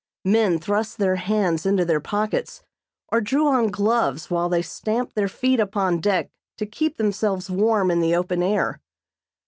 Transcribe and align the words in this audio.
Men 0.25 0.57
thrust 0.57 0.97
their 0.97 1.17
hands 1.17 1.63
into 1.63 1.85
their 1.85 1.99
pockets, 1.99 2.63
or 3.11 3.21
drew 3.21 3.45
on 3.47 3.67
gloves 3.67 4.31
while 4.31 4.49
they 4.49 4.63
stamped 4.63 5.13
their 5.13 5.27
feet 5.27 5.59
upon 5.59 5.99
deck 6.01 6.31
to 6.57 6.65
keep 6.65 6.97
themselves 6.97 7.51
warm 7.51 7.91
in 7.91 8.01
the 8.01 8.15
open 8.15 8.41
air. 8.41 8.81